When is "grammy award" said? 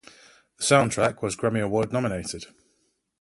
1.35-1.93